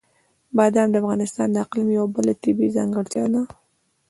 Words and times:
بادام 0.55 0.87
د 0.91 0.95
افغانستان 1.03 1.47
د 1.51 1.55
اقلیم 1.65 1.87
یوه 1.97 2.07
بله 2.15 2.33
طبیعي 2.43 2.75
ځانګړتیا 2.77 3.25
ده. 3.33 3.41